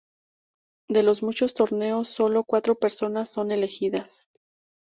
[0.89, 4.31] De los muchos torneos, sólo cuatro personas son elegidas.